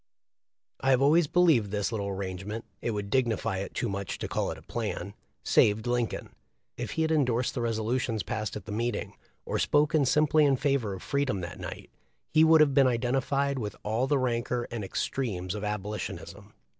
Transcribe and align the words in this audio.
* 0.43 0.49
I 0.81 0.89
have 0.89 1.01
always 1.03 1.27
believed 1.27 1.69
this 1.69 1.91
little 1.91 2.07
arrangement— 2.07 2.65
it 2.81 2.89
would 2.89 3.11
dignify 3.11 3.57
it 3.59 3.75
too 3.75 3.87
much 3.87 4.17
to 4.17 4.27
call 4.27 4.49
it 4.49 4.57
a 4.57 4.63
plan— 4.63 5.13
saved 5.43 5.85
Lincoln. 5.85 6.29
If 6.75 6.93
he 6.93 7.03
had 7.03 7.11
endorsed 7.11 7.53
the 7.53 7.61
resolutions 7.61 8.23
passed 8.23 8.55
at 8.55 8.65
the 8.65 8.71
meeting, 8.71 9.13
or 9.45 9.59
spoken 9.59 10.05
sim 10.07 10.25
ply 10.25 10.41
in 10.41 10.57
favor 10.57 10.95
of 10.95 11.03
freedom 11.03 11.41
that 11.41 11.59
night, 11.59 11.91
he 12.31 12.43
would 12.43 12.61
have 12.61 12.73
been 12.73 12.87
identified 12.87 13.59
with 13.59 13.75
all 13.83 14.07
the 14.07 14.17
rancor 14.17 14.67
and 14.71 14.83
extremes 14.83 15.53
of 15.53 15.63
Abolitionism. 15.63 16.51